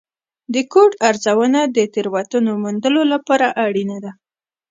د 0.53 0.55
کوډ 0.71 0.91
ارزونه 1.09 1.59
د 1.75 1.77
تېروتنو 1.93 2.51
موندلو 2.63 3.01
لپاره 3.13 3.47
اړینه 3.65 3.97
ده. 4.03 4.11